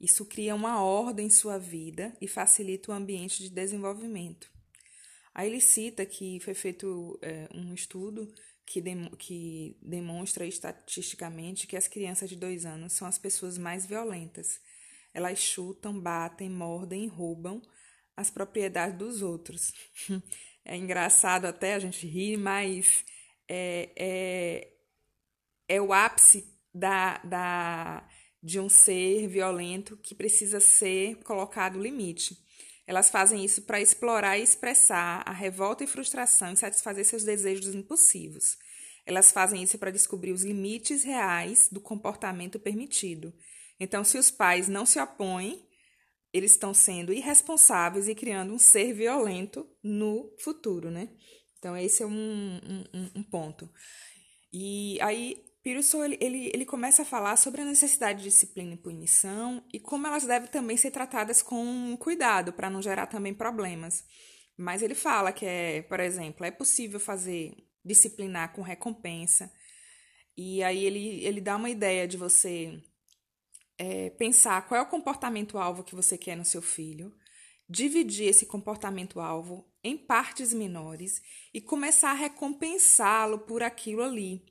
Isso 0.00 0.24
cria 0.24 0.54
uma 0.54 0.82
ordem 0.82 1.26
em 1.26 1.30
sua 1.30 1.58
vida 1.58 2.16
e 2.20 2.26
facilita 2.26 2.90
o 2.90 2.94
ambiente 2.94 3.42
de 3.42 3.48
desenvolvimento. 3.48 4.50
Aí 5.34 5.48
ele 5.48 5.60
cita 5.60 6.04
que 6.04 6.40
foi 6.40 6.54
feito 6.54 7.18
é, 7.22 7.48
um 7.54 7.74
estudo 7.74 8.32
que, 8.66 8.82
que 9.18 9.76
demonstra 9.82 10.46
estatisticamente 10.46 11.66
que 11.66 11.76
as 11.76 11.88
crianças 11.88 12.28
de 12.28 12.36
dois 12.36 12.64
anos 12.64 12.92
são 12.92 13.06
as 13.06 13.18
pessoas 13.18 13.58
mais 13.58 13.86
violentas. 13.86 14.60
Elas 15.12 15.38
chutam, 15.38 15.98
batem, 15.98 16.50
mordem 16.50 17.04
e 17.04 17.08
roubam 17.08 17.62
as 18.16 18.30
propriedades 18.30 18.98
dos 18.98 19.22
outros. 19.22 19.72
É 20.66 20.78
engraçado 20.78 21.44
até 21.44 21.74
a 21.74 21.78
gente 21.78 22.06
rir, 22.06 22.38
mas 22.38 23.04
é, 23.46 23.90
é, 23.94 24.72
é 25.68 25.78
o 25.78 25.92
ápice 25.92 26.50
da, 26.72 27.18
da, 27.18 28.08
de 28.42 28.58
um 28.58 28.70
ser 28.70 29.28
violento 29.28 29.94
que 29.98 30.14
precisa 30.14 30.60
ser 30.60 31.16
colocado 31.16 31.78
limite. 31.78 32.42
Elas 32.86 33.10
fazem 33.10 33.44
isso 33.44 33.62
para 33.62 33.80
explorar 33.80 34.38
e 34.38 34.42
expressar 34.42 35.22
a 35.26 35.32
revolta 35.32 35.82
e 35.84 35.86
frustração 35.86 36.52
e 36.52 36.56
satisfazer 36.56 37.04
seus 37.04 37.24
desejos 37.24 37.74
impulsivos. 37.74 38.56
Elas 39.06 39.32
fazem 39.32 39.62
isso 39.62 39.78
para 39.78 39.90
descobrir 39.90 40.32
os 40.32 40.42
limites 40.42 41.04
reais 41.04 41.68
do 41.70 41.80
comportamento 41.80 42.58
permitido. 42.58 43.32
Então, 43.78 44.04
se 44.04 44.18
os 44.18 44.30
pais 44.30 44.68
não 44.68 44.86
se 44.86 45.00
opõem, 45.00 45.66
eles 46.32 46.52
estão 46.52 46.74
sendo 46.74 47.12
irresponsáveis 47.12 48.08
e 48.08 48.14
criando 48.14 48.52
um 48.52 48.58
ser 48.58 48.92
violento 48.92 49.68
no 49.82 50.34
futuro, 50.38 50.90
né? 50.90 51.08
Então, 51.58 51.76
esse 51.76 52.02
é 52.02 52.06
um, 52.06 52.60
um, 52.92 53.10
um 53.16 53.22
ponto. 53.22 53.70
E 54.52 54.98
aí, 55.00 55.43
Pearson 55.64 56.04
ele, 56.04 56.18
ele, 56.20 56.50
ele 56.52 56.66
começa 56.66 57.00
a 57.02 57.06
falar 57.06 57.36
sobre 57.36 57.62
a 57.62 57.64
necessidade 57.64 58.18
de 58.18 58.28
disciplina 58.28 58.74
e 58.74 58.76
punição 58.76 59.64
e 59.72 59.80
como 59.80 60.06
elas 60.06 60.26
devem 60.26 60.46
também 60.50 60.76
ser 60.76 60.90
tratadas 60.90 61.40
com 61.40 61.96
cuidado 61.96 62.52
para 62.52 62.68
não 62.68 62.82
gerar 62.82 63.06
também 63.06 63.32
problemas. 63.32 64.04
Mas 64.58 64.82
ele 64.82 64.94
fala 64.94 65.32
que 65.32 65.46
é, 65.46 65.80
por 65.80 66.00
exemplo, 66.00 66.44
é 66.44 66.50
possível 66.50 67.00
fazer 67.00 67.56
disciplinar 67.82 68.52
com 68.52 68.60
recompensa. 68.60 69.50
E 70.36 70.62
aí 70.62 70.84
ele, 70.84 71.24
ele 71.24 71.40
dá 71.40 71.56
uma 71.56 71.70
ideia 71.70 72.06
de 72.06 72.18
você 72.18 72.78
é, 73.78 74.10
pensar 74.10 74.68
qual 74.68 74.78
é 74.78 74.84
o 74.84 74.90
comportamento-alvo 74.90 75.82
que 75.82 75.94
você 75.94 76.18
quer 76.18 76.36
no 76.36 76.44
seu 76.44 76.60
filho, 76.60 77.10
dividir 77.66 78.28
esse 78.28 78.44
comportamento-alvo 78.44 79.66
em 79.82 79.96
partes 79.96 80.52
menores 80.52 81.22
e 81.54 81.60
começar 81.60 82.10
a 82.10 82.14
recompensá-lo 82.14 83.38
por 83.38 83.62
aquilo 83.62 84.02
ali. 84.02 84.44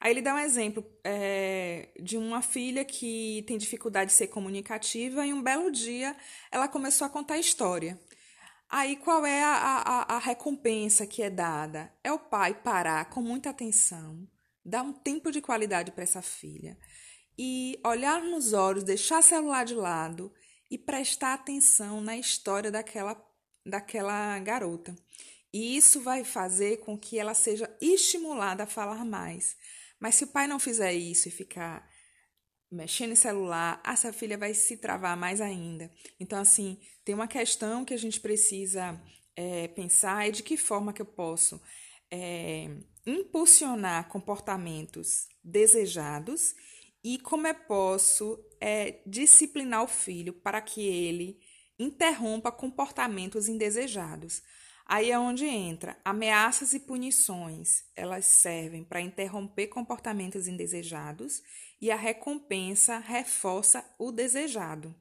Aí 0.00 0.12
ele 0.12 0.22
dá 0.22 0.34
um 0.34 0.38
exemplo 0.38 0.84
é, 1.02 1.88
de 2.00 2.16
uma 2.16 2.40
filha 2.40 2.84
que 2.84 3.42
tem 3.46 3.58
dificuldade 3.58 4.10
de 4.10 4.16
ser 4.16 4.28
comunicativa 4.28 5.26
e 5.26 5.32
um 5.32 5.42
belo 5.42 5.72
dia 5.72 6.16
ela 6.52 6.68
começou 6.68 7.06
a 7.06 7.10
contar 7.10 7.38
história. 7.38 7.98
Aí 8.70 8.96
qual 8.96 9.26
é 9.26 9.42
a, 9.42 9.54
a, 9.56 10.16
a 10.16 10.18
recompensa 10.18 11.06
que 11.06 11.22
é 11.22 11.30
dada? 11.30 11.92
É 12.04 12.12
o 12.12 12.18
pai 12.18 12.54
parar 12.54 13.06
com 13.06 13.20
muita 13.20 13.50
atenção, 13.50 14.28
dar 14.64 14.82
um 14.82 14.92
tempo 14.92 15.32
de 15.32 15.40
qualidade 15.40 15.90
para 15.90 16.04
essa 16.04 16.22
filha 16.22 16.78
e 17.38 17.80
olhar 17.84 18.20
nos 18.22 18.52
olhos, 18.52 18.84
deixar 18.84 19.20
o 19.20 19.22
celular 19.22 19.64
de 19.64 19.74
lado 19.74 20.32
e 20.70 20.76
prestar 20.76 21.34
atenção 21.34 22.00
na 22.00 22.16
história 22.16 22.70
daquela, 22.70 23.16
daquela 23.64 24.38
garota. 24.40 24.94
E 25.52 25.76
isso 25.76 26.00
vai 26.00 26.24
fazer 26.24 26.78
com 26.78 26.98
que 26.98 27.18
ela 27.18 27.34
seja 27.34 27.74
estimulada 27.80 28.64
a 28.64 28.66
falar 28.66 29.04
mais. 29.04 29.56
Mas 30.00 30.14
se 30.14 30.24
o 30.24 30.28
pai 30.28 30.46
não 30.46 30.58
fizer 30.58 30.92
isso 30.92 31.28
e 31.28 31.32
ficar 31.32 31.88
mexendo 32.70 33.12
em 33.12 33.16
celular, 33.16 33.82
essa 33.84 34.12
filha 34.12 34.36
vai 34.36 34.54
se 34.54 34.76
travar 34.76 35.16
mais 35.16 35.40
ainda. 35.40 35.90
Então, 36.20 36.38
assim, 36.38 36.78
tem 37.04 37.14
uma 37.14 37.26
questão 37.26 37.84
que 37.84 37.94
a 37.94 37.98
gente 37.98 38.20
precisa 38.20 39.00
é, 39.34 39.68
pensar 39.68 40.28
é 40.28 40.30
de 40.30 40.42
que 40.42 40.56
forma 40.56 40.92
que 40.92 41.00
eu 41.00 41.06
posso 41.06 41.60
é, 42.10 42.68
impulsionar 43.06 44.08
comportamentos 44.08 45.28
desejados 45.42 46.54
e 47.02 47.18
como 47.18 47.46
eu 47.46 47.54
posso 47.54 48.38
é, 48.60 49.00
disciplinar 49.06 49.82
o 49.84 49.88
filho 49.88 50.32
para 50.32 50.60
que 50.60 50.86
ele 50.86 51.38
interrompa 51.78 52.50
comportamentos 52.50 53.48
indesejados. 53.48 54.42
Aí 54.88 55.10
é 55.10 55.18
onde 55.18 55.44
entra 55.44 55.98
ameaças 56.02 56.72
e 56.72 56.80
punições. 56.80 57.84
Elas 57.94 58.24
servem 58.24 58.82
para 58.82 59.02
interromper 59.02 59.66
comportamentos 59.66 60.48
indesejados 60.48 61.42
e 61.78 61.90
a 61.90 61.96
recompensa 61.96 62.96
reforça 62.96 63.84
o 63.98 64.10
desejado. 64.10 64.94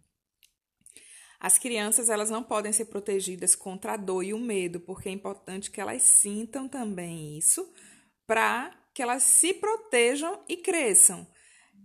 As 1.39 1.58
crianças 1.58 2.10
elas 2.10 2.29
não 2.29 2.44
podem 2.44 2.74
ser 2.74 2.86
protegidas 2.86 3.56
contra 3.56 3.94
a 3.94 3.98
dor 3.98 4.24
e 4.24 4.34
o 4.34 4.39
medo, 4.39 4.82
porque 4.82 5.08
é 5.08 5.12
importante 5.12 5.72
que 5.72 5.79
elas 5.79 6.01
sintam 6.03 6.67
também 6.67 7.38
isso 7.38 7.72
para 8.25 8.75
que 8.94 9.01
elas 9.01 9.24
se 9.24 9.53
protejam 9.53 10.44
e 10.50 10.58
cresçam, 10.58 11.25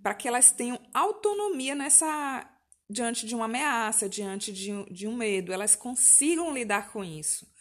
para 0.03 0.15
que 0.15 0.27
elas 0.27 0.51
tenham 0.51 0.81
autonomia 0.93 1.75
nessa 1.75 2.49
diante 2.91 3.27
de 3.27 3.35
uma 3.35 3.45
ameaça, 3.45 4.09
diante 4.09 4.53
de 4.53 4.73
de 4.91 5.07
um 5.07 5.15
medo, 5.15 5.53
elas 5.53 5.77
consigam 5.77 6.53
lidar 6.53 6.91
com 6.91 7.05
isso. 7.05 7.52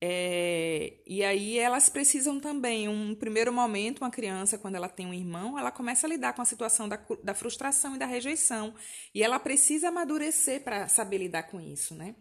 É, 0.00 0.94
e 1.04 1.24
aí 1.24 1.58
elas 1.58 1.88
precisam 1.88 2.38
também, 2.38 2.88
um 2.88 3.14
primeiro 3.16 3.52
momento, 3.52 3.98
uma 4.00 4.10
criança, 4.10 4.56
quando 4.56 4.76
ela 4.76 4.88
tem 4.88 5.06
um 5.06 5.14
irmão, 5.14 5.58
ela 5.58 5.72
começa 5.72 6.06
a 6.06 6.10
lidar 6.10 6.34
com 6.34 6.42
a 6.42 6.44
situação 6.44 6.88
da, 6.88 7.00
da 7.22 7.34
frustração 7.34 7.96
e 7.96 7.98
da 7.98 8.06
rejeição. 8.06 8.74
E 9.14 9.22
ela 9.22 9.40
precisa 9.40 9.88
amadurecer 9.88 10.62
para 10.62 10.88
saber 10.88 11.18
lidar 11.18 11.44
com 11.44 11.60
isso, 11.60 11.94
né? 11.94 12.14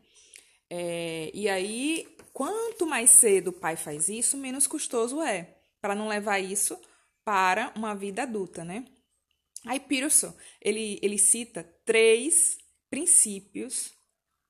É, 0.70 1.32
e 1.34 1.48
aí, 1.48 2.08
quanto 2.34 2.86
mais 2.86 3.12
cedo 3.12 3.50
o 3.50 3.54
pai 3.54 3.76
faz 3.76 4.10
isso, 4.10 4.38
menos 4.38 4.68
custoso 4.68 5.22
é, 5.22 5.56
para 5.80 5.96
não 5.96 6.08
levar 6.08 6.40
isso 6.40 6.78
para 7.24 7.72
uma 7.76 7.94
vida 7.96 8.24
adulta, 8.24 8.64
né? 8.66 8.86
Aí 9.66 9.80
Peterson, 9.80 10.34
ele, 10.62 11.00
ele 11.02 11.18
cita 11.18 11.64
três 11.86 12.58
princípios 12.90 13.94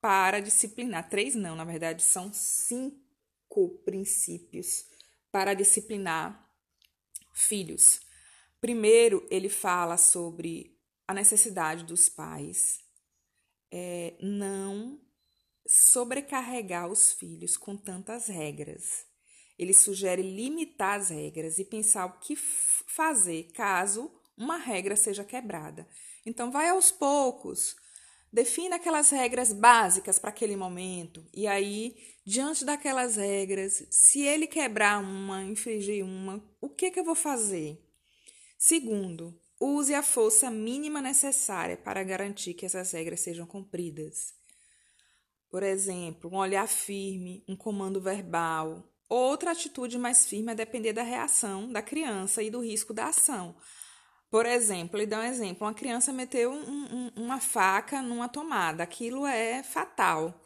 para 0.00 0.40
disciplinar. 0.40 1.08
Três 1.08 1.34
não, 1.34 1.56
na 1.56 1.64
verdade, 1.64 2.02
são 2.02 2.32
cinco 2.32 3.07
princípios 3.84 4.86
para 5.30 5.54
disciplinar 5.54 6.48
filhos. 7.32 8.00
Primeiro, 8.60 9.26
ele 9.30 9.48
fala 9.48 9.96
sobre 9.96 10.76
a 11.06 11.14
necessidade 11.14 11.84
dos 11.84 12.08
pais 12.08 12.80
é 13.70 14.14
não 14.20 15.00
sobrecarregar 15.66 16.88
os 16.88 17.12
filhos 17.12 17.56
com 17.56 17.76
tantas 17.76 18.26
regras. 18.26 19.06
Ele 19.58 19.74
sugere 19.74 20.22
limitar 20.22 20.98
as 20.98 21.10
regras 21.10 21.58
e 21.58 21.64
pensar 21.64 22.06
o 22.06 22.18
que 22.20 22.36
fazer 22.36 23.50
caso 23.52 24.10
uma 24.36 24.56
regra 24.56 24.96
seja 24.96 25.24
quebrada. 25.24 25.86
Então, 26.24 26.50
vai 26.50 26.68
aos 26.68 26.90
poucos, 26.90 27.76
defina 28.32 28.76
aquelas 28.76 29.10
regras 29.10 29.52
básicas 29.52 30.18
para 30.18 30.30
aquele 30.30 30.56
momento, 30.56 31.26
e 31.34 31.46
aí, 31.46 31.96
diante 32.24 32.64
daquelas 32.64 33.16
regras, 33.16 33.86
se 33.90 34.20
ele 34.20 34.46
quebrar 34.46 35.02
uma, 35.02 35.42
infringir 35.44 36.04
uma, 36.04 36.42
o 36.60 36.68
que, 36.68 36.90
que 36.90 37.00
eu 37.00 37.04
vou 37.04 37.14
fazer? 37.14 37.82
Segundo, 38.58 39.40
use 39.60 39.94
a 39.94 40.02
força 40.02 40.50
mínima 40.50 41.00
necessária 41.00 41.76
para 41.76 42.02
garantir 42.02 42.54
que 42.54 42.66
essas 42.66 42.92
regras 42.92 43.20
sejam 43.20 43.46
cumpridas. 43.46 44.34
Por 45.50 45.62
exemplo, 45.62 46.30
um 46.30 46.36
olhar 46.36 46.68
firme, 46.68 47.42
um 47.48 47.56
comando 47.56 48.00
verbal. 48.00 48.86
Outra 49.08 49.52
atitude 49.52 49.96
mais 49.96 50.26
firme 50.26 50.52
é 50.52 50.54
depender 50.54 50.92
da 50.92 51.02
reação 51.02 51.72
da 51.72 51.80
criança 51.80 52.42
e 52.42 52.50
do 52.50 52.60
risco 52.60 52.92
da 52.92 53.06
ação. 53.06 53.56
Por 54.30 54.44
exemplo, 54.46 54.98
ele 54.98 55.06
dá 55.06 55.20
um 55.20 55.24
exemplo: 55.24 55.66
uma 55.66 55.74
criança 55.74 56.12
meteu 56.12 56.52
um, 56.52 57.10
um, 57.16 57.24
uma 57.24 57.40
faca 57.40 58.02
numa 58.02 58.28
tomada, 58.28 58.82
aquilo 58.82 59.26
é 59.26 59.62
fatal. 59.62 60.44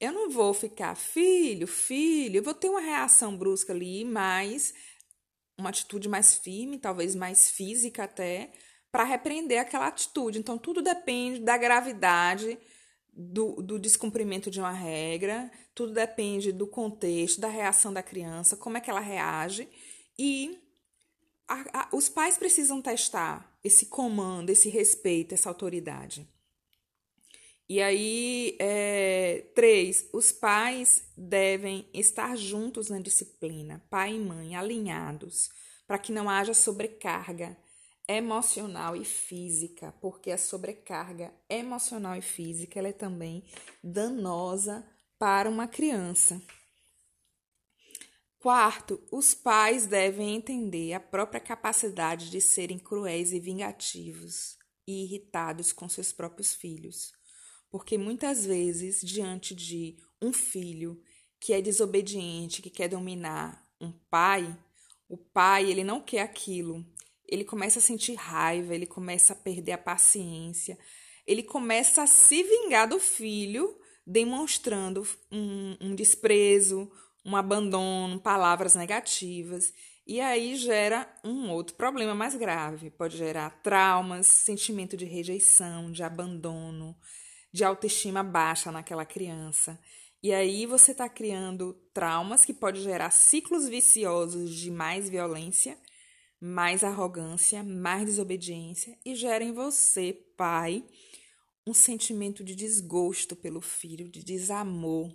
Eu 0.00 0.12
não 0.12 0.30
vou 0.30 0.54
ficar, 0.54 0.94
filho, 0.94 1.66
filho, 1.66 2.38
eu 2.38 2.42
vou 2.42 2.54
ter 2.54 2.68
uma 2.70 2.80
reação 2.80 3.36
brusca 3.36 3.72
ali, 3.72 4.04
mas 4.04 4.72
uma 5.58 5.68
atitude 5.68 6.08
mais 6.08 6.36
firme, 6.38 6.78
talvez 6.78 7.14
mais 7.14 7.50
física 7.50 8.04
até, 8.04 8.50
para 8.90 9.04
repreender 9.04 9.60
aquela 9.60 9.88
atitude. 9.88 10.38
Então, 10.38 10.56
tudo 10.56 10.80
depende 10.80 11.40
da 11.40 11.56
gravidade 11.58 12.58
do, 13.12 13.62
do 13.62 13.78
descumprimento 13.78 14.50
de 14.50 14.58
uma 14.58 14.72
regra, 14.72 15.50
tudo 15.74 15.92
depende 15.92 16.50
do 16.50 16.66
contexto, 16.66 17.40
da 17.40 17.48
reação 17.48 17.92
da 17.92 18.02
criança, 18.02 18.56
como 18.56 18.78
é 18.78 18.80
que 18.80 18.90
ela 18.90 19.00
reage. 19.00 19.68
E 20.18 20.58
a, 21.50 21.80
a, 21.80 21.88
os 21.92 22.08
pais 22.08 22.38
precisam 22.38 22.80
testar 22.80 23.58
esse 23.64 23.86
comando, 23.86 24.50
esse 24.50 24.68
respeito, 24.68 25.34
essa 25.34 25.48
autoridade. 25.48 26.26
E 27.68 27.82
aí, 27.82 28.56
é, 28.58 29.46
três, 29.54 30.08
os 30.12 30.32
pais 30.32 31.04
devem 31.16 31.88
estar 31.92 32.36
juntos 32.36 32.88
na 32.88 33.00
disciplina, 33.00 33.84
pai 33.90 34.14
e 34.14 34.18
mãe, 34.18 34.56
alinhados, 34.56 35.50
para 35.86 35.98
que 35.98 36.12
não 36.12 36.30
haja 36.30 36.54
sobrecarga 36.54 37.56
emocional 38.08 38.96
e 38.96 39.04
física, 39.04 39.94
porque 40.00 40.30
a 40.32 40.38
sobrecarga 40.38 41.32
emocional 41.48 42.16
e 42.16 42.22
física 42.22 42.78
ela 42.78 42.88
é 42.88 42.92
também 42.92 43.44
danosa 43.82 44.84
para 45.18 45.48
uma 45.48 45.68
criança. 45.68 46.40
Quarto, 48.40 48.98
os 49.12 49.34
pais 49.34 49.84
devem 49.84 50.34
entender 50.34 50.94
a 50.94 50.98
própria 50.98 51.38
capacidade 51.38 52.30
de 52.30 52.40
serem 52.40 52.78
cruéis 52.78 53.34
e 53.34 53.38
vingativos 53.38 54.56
e 54.88 55.04
irritados 55.04 55.74
com 55.74 55.86
seus 55.90 56.10
próprios 56.10 56.54
filhos, 56.54 57.12
porque 57.70 57.98
muitas 57.98 58.46
vezes, 58.46 59.02
diante 59.02 59.54
de 59.54 59.98
um 60.22 60.32
filho 60.32 60.98
que 61.38 61.52
é 61.52 61.60
desobediente, 61.60 62.62
que 62.62 62.70
quer 62.70 62.88
dominar 62.88 63.62
um 63.78 63.92
pai, 64.10 64.58
o 65.06 65.18
pai 65.18 65.70
ele 65.70 65.84
não 65.84 66.00
quer 66.00 66.22
aquilo, 66.22 66.82
ele 67.28 67.44
começa 67.44 67.78
a 67.78 67.82
sentir 67.82 68.14
raiva, 68.14 68.74
ele 68.74 68.86
começa 68.86 69.34
a 69.34 69.36
perder 69.36 69.72
a 69.72 69.78
paciência, 69.78 70.78
ele 71.26 71.42
começa 71.42 72.04
a 72.04 72.06
se 72.06 72.42
vingar 72.42 72.88
do 72.88 72.98
filho, 72.98 73.78
demonstrando 74.06 75.06
um, 75.30 75.76
um 75.78 75.94
desprezo, 75.94 76.90
um 77.24 77.36
abandono, 77.36 78.20
palavras 78.20 78.74
negativas. 78.74 79.72
E 80.06 80.20
aí 80.20 80.56
gera 80.56 81.08
um 81.24 81.50
outro 81.50 81.76
problema 81.76 82.14
mais 82.14 82.34
grave. 82.34 82.90
Pode 82.90 83.16
gerar 83.16 83.62
traumas, 83.62 84.26
sentimento 84.26 84.96
de 84.96 85.04
rejeição, 85.04 85.90
de 85.92 86.02
abandono, 86.02 86.96
de 87.52 87.64
autoestima 87.64 88.22
baixa 88.22 88.72
naquela 88.72 89.04
criança. 89.04 89.78
E 90.22 90.32
aí 90.32 90.66
você 90.66 90.92
está 90.92 91.08
criando 91.08 91.74
traumas 91.94 92.44
que 92.44 92.52
pode 92.52 92.82
gerar 92.82 93.10
ciclos 93.10 93.68
viciosos 93.68 94.54
de 94.54 94.70
mais 94.70 95.08
violência 95.08 95.78
mais 96.40 96.82
arrogância, 96.82 97.62
mais 97.62 98.06
desobediência 98.06 98.98
e 99.04 99.14
gera 99.14 99.44
em 99.44 99.52
você, 99.52 100.12
pai, 100.36 100.82
um 101.66 101.74
sentimento 101.74 102.42
de 102.42 102.54
desgosto 102.54 103.36
pelo 103.36 103.60
filho, 103.60 104.08
de 104.08 104.24
desamor. 104.24 105.14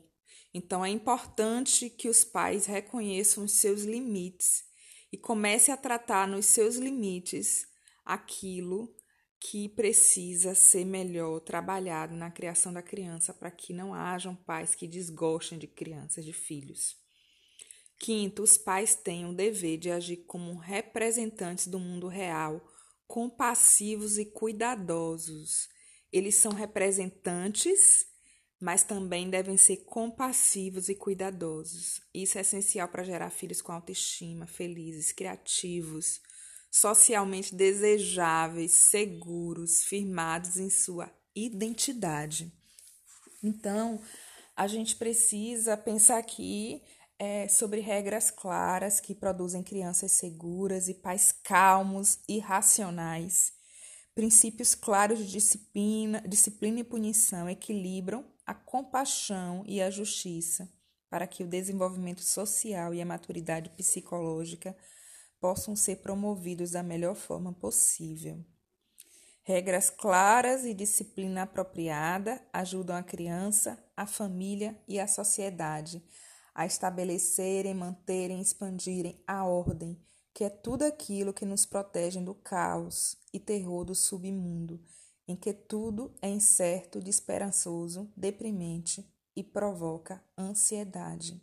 Então 0.58 0.86
é 0.86 0.90
importante 0.90 1.90
que 1.90 2.08
os 2.08 2.24
pais 2.24 2.66
reconheçam 2.66 3.44
os 3.44 3.60
seus 3.60 3.82
limites 3.82 4.64
e 5.12 5.18
comece 5.18 5.70
a 5.70 5.76
tratar 5.76 6.30
nos 6.30 6.46
seus 6.46 6.78
limites 6.78 7.68
aquilo 8.06 8.96
que 9.38 9.68
precisa 9.68 10.56
ser 10.56 10.86
melhor 10.86 11.42
trabalhado 11.42 12.16
na 12.16 12.32
criação 12.32 12.72
da 12.72 12.82
criança 12.82 13.34
para 13.34 13.52
que 13.52 13.74
não 13.74 13.94
hajam 13.94 14.34
pais 14.34 14.74
que 14.74 14.88
desgostem 14.88 15.60
de 15.60 15.68
crianças, 15.68 16.24
de 16.24 16.32
filhos. 16.32 16.96
Quinto, 18.00 18.42
os 18.42 18.58
pais 18.58 18.96
têm 18.96 19.26
o 19.26 19.36
dever 19.36 19.78
de 19.78 19.92
agir 19.92 20.24
como 20.26 20.56
representantes 20.56 21.68
do 21.68 21.78
mundo 21.78 22.08
real, 22.08 22.66
compassivos 23.06 24.18
e 24.18 24.24
cuidadosos. 24.24 25.68
Eles 26.14 26.36
são 26.36 26.54
representantes, 26.54 28.15
mas 28.60 28.84
também 28.84 29.30
devem 29.30 29.58
ser 29.58 29.78
compassivos 29.86 30.90
e 30.90 30.96
cuidadosos. 30.96 32.02
Isso 32.14 32.38
é 32.38 32.42
essencial 32.42 32.88
para 32.88 33.04
gerar 33.04 33.30
filhos 33.30 33.62
com 33.62 33.72
autoestima, 33.72 34.48
felizes, 34.48 35.12
criativos, 35.12 36.22
socialmente 36.72 37.54
desejáveis, 37.54 38.72
seguros, 38.72 39.84
firmados 39.84 40.58
em 40.58 40.70
sua 40.70 41.12
identidade. 41.36 42.52
Então, 43.44 44.02
a 44.56 44.68
gente 44.68 44.96
precisa 44.96 45.76
pensar 45.76 46.18
aqui 46.18 46.82
é, 47.20 47.48
sobre 47.48 47.82
regras 47.82 48.32
claras 48.32 49.00
que 49.00 49.14
produzem 49.14 49.64
crianças 49.64 50.14
seguras 50.14 50.88
e 50.88 50.94
pais 50.94 51.32
calmos 51.32 52.20
e 52.28 52.40
racionais. 52.40 53.54
Princípios 54.14 54.74
claros 54.74 55.20
de 55.20 55.30
disciplina, 55.30 56.24
disciplina 56.28 56.80
e 56.80 56.84
punição 56.84 57.50
equilibram 57.50 58.26
a 58.46 58.54
compaixão 58.54 59.64
e 59.66 59.82
a 59.82 59.90
justiça 59.90 60.70
para 61.10 61.28
que 61.28 61.44
o 61.44 61.48
desenvolvimento 61.48 62.22
social 62.22 62.94
e 62.94 63.02
a 63.02 63.06
maturidade 63.06 63.70
psicológica 63.72 64.76
possam 65.40 65.76
ser 65.76 65.98
promovidos 65.98 66.72
da 66.72 66.84
melhor 66.84 67.16
forma 67.16 67.54
possível. 67.54 68.44
Regras 69.44 69.90
claras 69.90 70.66
e 70.66 70.74
disciplina 70.74 71.44
apropriada 71.44 72.42
ajudam 72.52 72.96
a 72.96 73.04
criança, 73.04 73.78
a 73.96 74.08
família 74.08 74.78
e 74.88 75.00
a 75.00 75.08
sociedade 75.08 76.04
a 76.56 76.66
estabelecerem, 76.66 77.74
manterem, 77.74 78.40
expandirem 78.40 79.22
a 79.28 79.44
ordem, 79.44 80.02
que 80.34 80.46
é 80.46 80.50
tudo 80.50 80.84
aquilo 80.84 81.34
que 81.34 81.46
nos 81.46 81.66
protege 81.66 82.22
do 82.22 82.34
caos 82.34 83.18
e 83.34 83.40
terror 83.40 83.84
do 83.84 83.94
submundo, 83.94 84.82
em 85.28 85.36
que 85.36 85.54
tudo 85.54 86.14
é 86.22 86.30
incerto, 86.30 87.00
desesperançoso, 87.00 88.12
deprimente 88.16 89.06
e 89.36 89.44
provoca 89.44 90.24
ansiedade. 90.38 91.42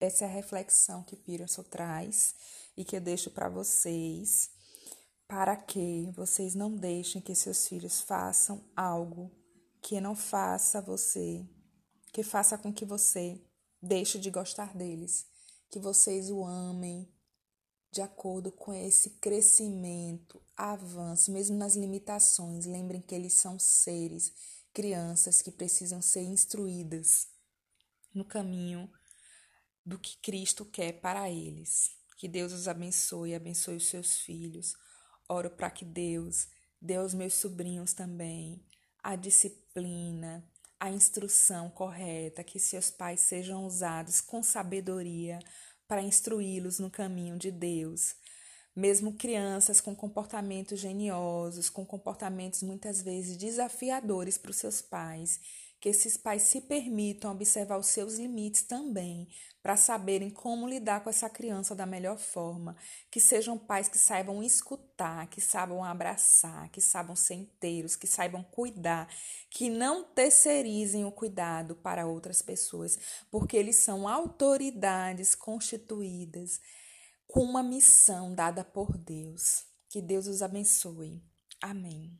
Essa 0.00 0.24
é 0.24 0.28
a 0.28 0.30
reflexão 0.30 1.02
que 1.04 1.14
Peterson 1.14 1.62
traz 1.62 2.34
e 2.76 2.84
que 2.84 2.96
eu 2.96 3.00
deixo 3.00 3.30
para 3.30 3.48
vocês, 3.48 4.50
para 5.28 5.56
que 5.56 6.10
vocês 6.16 6.54
não 6.54 6.74
deixem 6.74 7.22
que 7.22 7.34
seus 7.34 7.68
filhos 7.68 8.00
façam 8.00 8.64
algo 8.74 9.30
que 9.80 10.00
não 10.00 10.16
faça 10.16 10.80
você, 10.80 11.46
que 12.12 12.22
faça 12.22 12.58
com 12.58 12.72
que 12.72 12.84
você 12.84 13.40
deixe 13.80 14.18
de 14.18 14.30
gostar 14.30 14.76
deles, 14.76 15.26
que 15.70 15.78
vocês 15.78 16.30
o 16.30 16.44
amem 16.44 17.08
de 17.92 18.00
acordo 18.00 18.50
com 18.50 18.72
esse 18.72 19.10
crescimento, 19.10 20.42
avanço, 20.56 21.30
mesmo 21.30 21.58
nas 21.58 21.76
limitações. 21.76 22.64
Lembrem 22.64 23.02
que 23.02 23.14
eles 23.14 23.34
são 23.34 23.58
seres, 23.58 24.32
crianças 24.72 25.42
que 25.42 25.50
precisam 25.50 26.00
ser 26.00 26.22
instruídas 26.22 27.28
no 28.14 28.24
caminho 28.24 28.90
do 29.84 29.98
que 29.98 30.16
Cristo 30.16 30.64
quer 30.64 31.00
para 31.02 31.30
eles. 31.30 31.90
Que 32.16 32.26
Deus 32.26 32.52
os 32.54 32.66
abençoe, 32.66 33.34
abençoe 33.34 33.76
os 33.76 33.86
seus 33.86 34.16
filhos. 34.16 34.74
Oro 35.28 35.50
para 35.50 35.70
que 35.70 35.84
Deus 35.84 36.48
dê 36.80 36.94
aos 36.96 37.12
meus 37.12 37.34
sobrinhos 37.34 37.92
também 37.92 38.64
a 39.02 39.16
disciplina, 39.16 40.48
a 40.80 40.90
instrução 40.90 41.68
correta, 41.68 42.42
que 42.42 42.58
seus 42.58 42.90
pais 42.90 43.20
sejam 43.20 43.66
usados 43.66 44.20
com 44.20 44.42
sabedoria 44.42 45.38
para 45.92 46.00
instruí-los 46.00 46.78
no 46.78 46.88
caminho 46.88 47.36
de 47.36 47.50
Deus, 47.50 48.14
mesmo 48.74 49.12
crianças 49.12 49.78
com 49.78 49.94
comportamentos 49.94 50.80
geniosos, 50.80 51.68
com 51.68 51.84
comportamentos 51.84 52.62
muitas 52.62 53.02
vezes 53.02 53.36
desafiadores 53.36 54.38
para 54.38 54.52
os 54.52 54.56
seus 54.56 54.80
pais, 54.80 55.38
que 55.82 55.88
esses 55.88 56.16
pais 56.16 56.42
se 56.42 56.60
permitam 56.60 57.32
observar 57.32 57.76
os 57.76 57.88
seus 57.88 58.14
limites 58.14 58.62
também, 58.62 59.26
para 59.60 59.76
saberem 59.76 60.30
como 60.30 60.68
lidar 60.68 61.02
com 61.02 61.10
essa 61.10 61.28
criança 61.28 61.74
da 61.74 61.84
melhor 61.84 62.18
forma, 62.18 62.76
que 63.10 63.18
sejam 63.18 63.58
pais 63.58 63.88
que 63.88 63.98
saibam 63.98 64.44
escutar, 64.44 65.26
que 65.26 65.40
saibam 65.40 65.82
abraçar, 65.82 66.70
que 66.70 66.80
saibam 66.80 67.16
ser 67.16 67.34
inteiros, 67.34 67.96
que 67.96 68.06
saibam 68.06 68.44
cuidar, 68.44 69.12
que 69.50 69.68
não 69.68 70.04
terceirizem 70.04 71.04
o 71.04 71.10
cuidado 71.10 71.74
para 71.74 72.06
outras 72.06 72.40
pessoas, 72.40 72.96
porque 73.28 73.56
eles 73.56 73.74
são 73.74 74.06
autoridades 74.06 75.34
constituídas 75.34 76.60
com 77.26 77.40
uma 77.40 77.62
missão 77.62 78.32
dada 78.32 78.64
por 78.64 78.96
Deus. 78.96 79.64
Que 79.88 80.00
Deus 80.00 80.28
os 80.28 80.42
abençoe. 80.42 81.20
Amém. 81.60 82.16